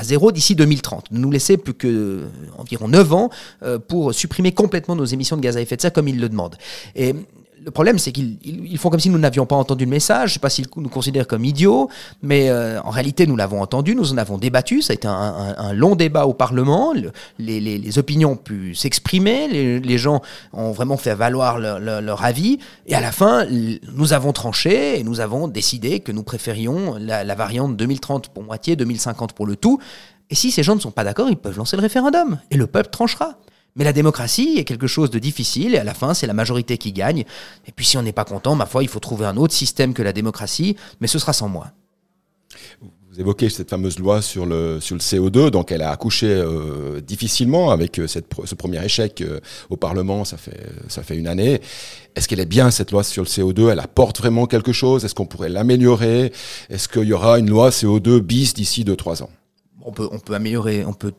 [0.03, 1.07] zéro d'ici 2030.
[1.11, 2.27] Nous laisser plus que euh,
[2.59, 3.31] environ 9 ans
[3.63, 6.29] euh, pour supprimer complètement nos émissions de gaz à effet de serre comme ils le
[6.29, 6.57] demandent.
[7.65, 10.31] Le problème, c'est qu'ils font comme si nous n'avions pas entendu le message.
[10.31, 11.89] Je ne sais pas s'ils nous considèrent comme idiots,
[12.23, 14.83] mais euh, en réalité, nous l'avons entendu, nous en avons débattu.
[14.83, 16.93] Ça a été un, long débat au Parlement.
[17.39, 19.49] les, opinions ont pu s'exprimer.
[19.49, 20.21] Les, gens
[20.53, 22.59] ont vraiment fait valoir leur, avis.
[22.87, 27.25] Et à la fin, nous avons tranché et nous avons décidé que nous préférions la,
[27.25, 29.79] la variante 2030 pour moitié, 2050 pour le tout.
[30.31, 32.39] Et si ces gens ne sont pas d'accord, ils peuvent lancer le référendum.
[32.51, 33.37] Et le peuple tranchera.
[33.77, 36.79] Mais la démocratie est quelque chose de difficile et à la fin, c'est la majorité
[36.79, 37.25] qui gagne.
[37.67, 39.95] Et puis si on n'est pas content, ma foi, il faut trouver un autre système
[39.95, 41.73] que la démocratie, mais ce sera sans moi.
[43.15, 47.01] Vous évoquez cette fameuse loi sur le, sur le CO2, donc elle a accouché euh,
[47.01, 49.39] difficilement avec euh, cette, ce premier échec euh,
[49.71, 51.61] au Parlement, ça fait, ça fait une année.
[52.17, 55.05] Est-ce qu'elle est bien cette loi sur le CO2 Elle apporte vraiment quelque chose?
[55.05, 56.33] Est-ce qu'on pourrait l'améliorer?
[56.71, 59.31] Est-ce qu'il y aura une loi CO2 bis d'ici 2-3 ans?
[59.85, 61.13] On peut, on peut améliorer, on peut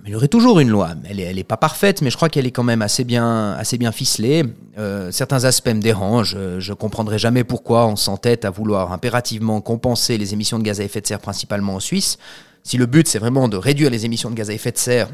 [0.00, 0.90] améliorer toujours une loi.
[1.08, 3.78] Elle n'est est pas parfaite, mais je crois qu'elle est quand même assez bien, assez
[3.78, 4.44] bien ficelée.
[4.78, 6.36] Euh, certains aspects me dérangent.
[6.58, 10.80] Je ne comprendrai jamais pourquoi on s'entête à vouloir impérativement compenser les émissions de gaz
[10.80, 12.18] à effet de serre, principalement en Suisse.
[12.62, 15.08] Si le but, c'est vraiment de réduire les émissions de gaz à effet de serre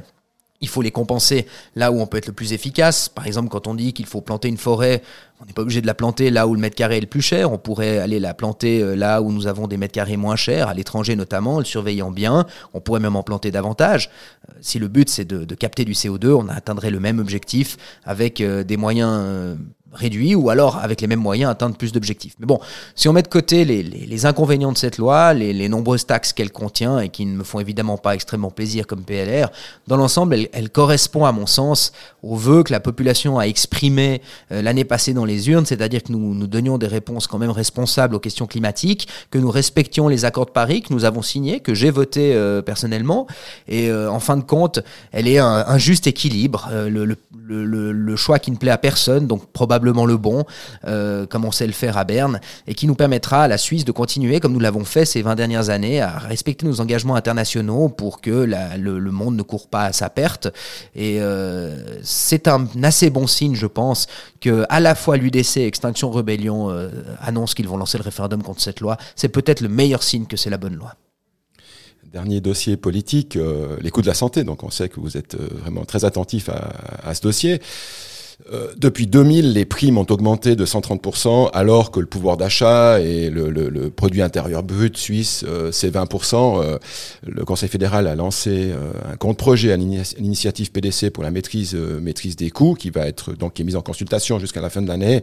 [0.63, 1.47] il faut les compenser
[1.77, 3.09] là où on peut être le plus efficace.
[3.09, 5.03] Par exemple, quand on dit qu'il faut planter une forêt,
[5.41, 7.21] on n'est pas obligé de la planter là où le mètre carré est le plus
[7.21, 7.53] cher.
[7.53, 10.69] On pourrait aller la planter euh, là où nous avons des mètres carrés moins chers,
[10.69, 12.47] à l'étranger notamment, le surveillant bien.
[12.75, 14.09] On pourrait même en planter davantage.
[14.49, 18.41] Euh, si le but c'est de, capter du CO2, on atteindrait le même objectif avec
[18.41, 19.59] euh, des moyens
[19.93, 22.35] réduit ou alors avec les mêmes moyens atteindre plus d'objectifs.
[22.39, 22.61] Mais bon,
[22.95, 27.01] si on met de côté les, inconvénients de cette loi, les, nombreuses taxes qu'elle contient
[27.01, 29.51] et qui ne me font évidemment pas extrêmement plaisir comme PLR,
[29.87, 34.63] dans l'ensemble, elle, correspond à mon sens au vœu que la population a exprimé euh,
[34.63, 38.15] l'année passée dans les urnes, c'est-à-dire que nous, nous donnions des réponses quand même responsables
[38.15, 41.75] aux questions climatiques, que nous respections les accords de Paris que nous avons signés, que
[41.75, 43.27] j'ai voté euh, personnellement,
[43.69, 48.57] et euh, en fin de compte, elle est un, juste équilibre, le choix qui ne
[48.57, 50.45] plaît à personne, donc probablement le bon,
[50.87, 53.85] euh, comme on sait le faire à Berne, et qui nous permettra à la Suisse
[53.85, 57.89] de continuer, comme nous l'avons fait ces 20 dernières années, à respecter nos engagements internationaux
[57.89, 60.49] pour que le, monde ne court pas à sa perte.
[60.95, 64.07] Et euh, c'est un assez bon signe, je pense,
[64.41, 66.89] que à la fois l'UDC et Extinction Rebellion euh,
[67.21, 68.97] annoncent qu'ils vont lancer le référendum contre cette loi.
[69.17, 70.95] C'est peut-être le meilleur signe que c'est la bonne loi
[72.13, 73.39] dernier dossier politique,
[73.81, 74.45] les coûts de la santé.
[74.45, 76.71] Donc on sait que vous êtes vraiment très attentif à,
[77.03, 77.59] à ce dossier.
[78.51, 83.31] Euh, depuis 2000, les primes ont augmenté de 130%, alors que le pouvoir d'achat et
[83.31, 86.63] le, produit intérieur brut suisse, euh, c'est 20%.
[86.63, 86.79] Euh,
[87.25, 88.73] le Conseil fédéral a lancé
[89.11, 93.33] un compte projet à l'initiative PDC pour la maîtrise, maîtrise des coûts, qui va être
[93.33, 95.23] donc qui est mise en consultation jusqu'à la fin de l'année.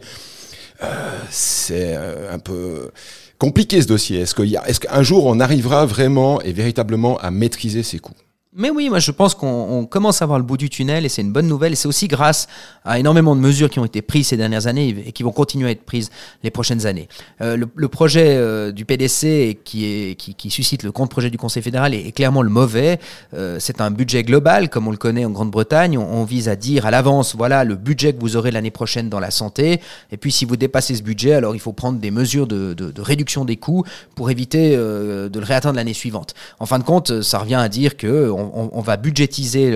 [1.30, 2.90] c'est un peu
[3.38, 4.20] compliqué ce dossier.
[4.20, 8.14] Est-ce qu'un jour on arrivera vraiment et véritablement à maîtriser ces coûts?
[8.52, 11.22] Mais oui, moi je pense qu'on commence à voir le bout du tunnel et c'est
[11.22, 11.72] une bonne nouvelle.
[11.72, 12.48] Et c'est aussi grâce
[12.84, 15.68] à énormément de mesures qui ont été prises ces dernières années et qui vont continuer
[15.68, 16.10] à être prises
[16.42, 17.08] les prochaines années.
[17.42, 21.38] Euh, le, projet euh, du PDC qui, est, qui, qui, suscite le compte projet du
[21.38, 22.98] Conseil fédéral est, clairement le mauvais.
[23.34, 25.96] Euh, c'est un budget global comme on le connaît en Grande-Bretagne.
[25.96, 29.20] On, vise à dire à l'avance, voilà le budget que vous aurez l'année prochaine dans
[29.20, 29.80] la santé.
[30.10, 32.90] Et puis si vous dépassez ce budget, alors il faut prendre des mesures de, de,
[32.90, 33.84] de réduction des coûts
[34.16, 36.34] pour éviter de le réatteindre l'année suivante.
[36.58, 39.70] En fin de compte, ça revient à dire que on, va budgétiser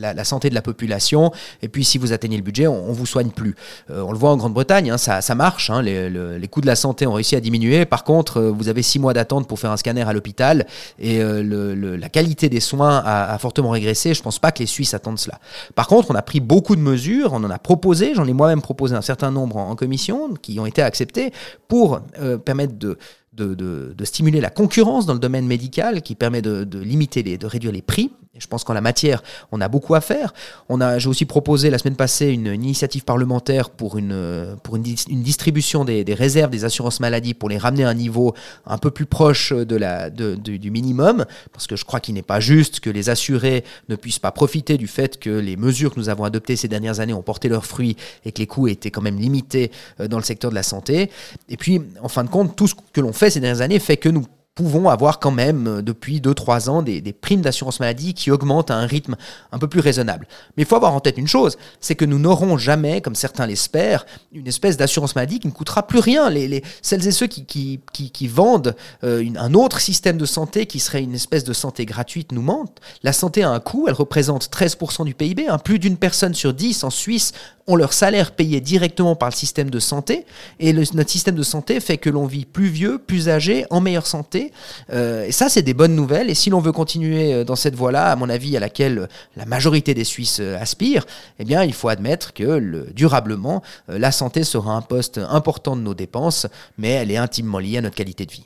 [0.00, 3.06] la, santé de la population, et puis si vous atteignez le budget, on, ne vous
[3.06, 3.54] soigne plus.
[3.90, 7.06] Euh, on le voit en Grande-Bretagne, hein, ça, marche, hein, les, coûts de la santé
[7.06, 7.84] ont réussi à diminuer.
[7.84, 10.66] Par contre, euh, vous avez six mois d'attente pour faire un scanner à l'hôpital,
[10.98, 14.14] et euh, la qualité des soins a, fortement régressé.
[14.14, 15.38] Je pense pas que les Suisses attendent cela.
[15.74, 18.62] Par contre, on a pris beaucoup de mesures, on en a proposé, j'en ai moi-même
[18.62, 21.32] proposé un certain nombre en, commission, qui ont été acceptées
[21.68, 22.00] pour
[22.44, 22.98] permettre de
[23.38, 27.72] de, stimuler la concurrence dans le domaine médical, qui permet de, limiter, les, de réduire
[27.72, 28.12] les prix.
[28.38, 29.22] Je pense qu'en la matière,
[29.52, 30.32] on a beaucoup à faire.
[30.68, 34.82] On a, j'ai aussi proposé la semaine passée une, initiative parlementaire pour une, pour une,
[34.82, 38.34] distribution des, réserves des assurances maladie pour les ramener à un niveau
[38.66, 42.40] un peu plus proche de la, du minimum, parce que je crois qu'il n'est pas
[42.40, 46.08] juste que les assurés ne puissent pas profiter du fait que les mesures que nous
[46.08, 49.02] avons adoptées ces dernières années ont porté leurs fruits et que les coûts étaient quand
[49.02, 49.70] même limités
[50.00, 51.10] euh, dans le secteur de la santé.
[51.48, 53.96] Et puis, en fin de compte, tout ce que l'on fait ces dernières années fait
[53.96, 54.26] que nous
[54.58, 58.74] pouvons avoir quand même euh, depuis 2-3 ans des, primes d'assurance maladie qui augmentent à
[58.74, 59.14] un rythme
[59.52, 60.26] un peu plus raisonnable.
[60.56, 63.46] Mais il faut avoir en tête une chose, c'est que nous n'aurons jamais, comme certains
[63.46, 66.28] l'espèrent, une espèce d'assurance maladie qui ne coûtera plus rien.
[66.28, 71.04] Les, celles et ceux qui, qui, vendent euh, un autre système de santé qui serait
[71.04, 72.80] une espèce de santé gratuite nous mentent.
[73.04, 75.46] La santé a un coût, elle représente 13% du PIB.
[75.48, 75.58] Hein.
[75.58, 77.32] Plus d'une personne sur 10 en Suisse
[77.68, 80.26] ont leur salaire payé directement par le système de santé.
[80.58, 84.06] Et notre système de santé fait que l'on vit plus vieux, plus âgé, en meilleure
[84.06, 84.52] santé.
[84.90, 86.30] Euh, et ça, c'est des bonnes nouvelles.
[86.30, 89.44] Et si l'on veut continuer euh, dans cette voie-là, à mon avis, à laquelle la
[89.44, 91.06] majorité des Suisses euh, aspirent,
[91.38, 95.82] eh bien, il faut admettre que le, durablement, la santé sera un poste important de
[95.82, 96.46] nos dépenses,
[96.78, 98.44] mais elle est intimement liée à notre qualité de vie.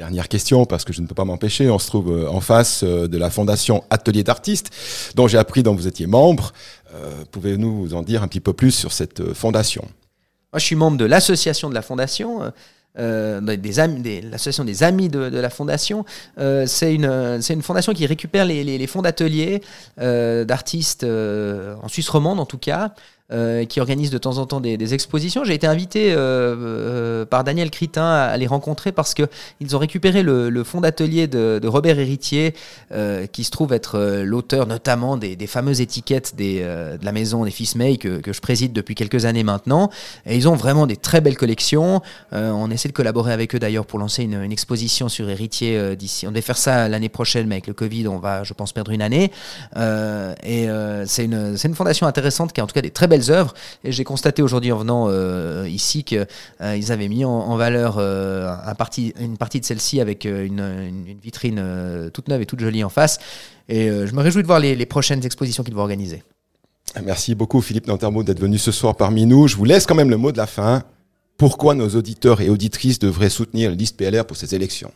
[0.00, 3.18] Dernière question, parce que je ne peux pas m'empêcher, on se trouve en face de
[3.18, 4.70] la fondation Atelier d'artistes,
[5.14, 6.54] dont j'ai appris dont vous étiez membre.
[7.32, 9.82] Pouvez-vous nous en dire un petit peu plus sur cette fondation?
[10.54, 12.50] Moi, je suis membre de l'association de la fondation.
[12.98, 16.04] Euh, des l'association des amis de, la fondation.
[16.38, 19.62] Euh, c'est une, fondation qui récupère les, fonds d'ateliers
[20.00, 22.94] euh, d'artistes en Suisse romande en tout cas,
[23.32, 25.44] euh, qui organise de temps en temps des, expositions.
[25.44, 29.22] J'ai été invité euh, euh, par Daniel Critin à, les rencontrer parce que
[29.60, 32.54] ils ont récupéré le, fonds d'atelier de, Robert Héritier,
[33.32, 37.98] qui se trouve être l'auteur notamment des, fameuses étiquettes de la maison des Fils May
[37.98, 39.90] que, je préside depuis quelques années maintenant.
[40.26, 42.02] Et ils ont vraiment des très belles collections.
[42.32, 46.26] on essaie de collaborer avec eux d'ailleurs pour lancer une, exposition sur Héritier d'ici.
[46.26, 48.90] On devait faire ça l'année prochaine, mais avec le Covid, on va, je pense, perdre
[48.90, 49.30] une année.
[49.76, 50.68] et
[51.06, 53.52] c'est une fondation intéressante qui a en tout cas des très belles œuvres.
[53.84, 56.26] Et j'ai constaté aujourd'hui en venant euh, ici qu'ils
[56.60, 58.54] euh, avaient mis en, valeur euh,
[59.20, 63.18] une partie de celle-ci avec une, vitrine toute neuve et toute jolie en face.
[63.68, 66.22] Et je me réjouis de voir les, prochaines expositions qu'ils vont organiser.
[67.04, 69.46] Merci beaucoup Philippe Nantermo d'être venu ce soir parmi nous.
[69.46, 70.82] Je vous laisse quand même le mot de la fin.
[71.36, 74.92] Pourquoi nos auditeurs et auditrices devraient soutenir liste PLR pour ces élections?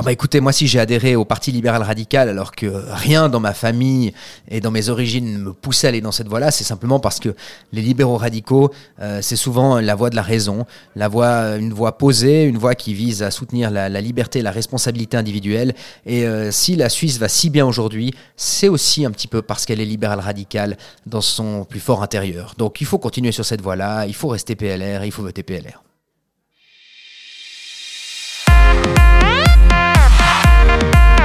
[0.00, 3.38] Oh bah écoutez, moi si j'ai adhéré au Parti libéral radical alors que rien dans
[3.38, 4.14] ma famille
[4.48, 7.34] et dans mes origines me poussait à aller dans cette voie-là, c'est simplement parce que
[7.74, 8.70] les libéraux radicaux,
[9.02, 10.64] euh, c'est souvent la voie de la raison,
[10.96, 14.52] la voie, une voie posée, une voie qui vise à soutenir la, liberté et la
[14.52, 15.74] responsabilité individuelle.
[16.06, 19.66] Et euh, si la Suisse va si bien aujourd'hui, c'est aussi un petit peu parce
[19.66, 22.54] qu'elle est libérale radicale dans son plus fort intérieur.
[22.56, 25.82] Donc il faut continuer sur cette voie-là, il faut rester PLR, il faut voter PLR.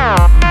[0.05, 0.44] now.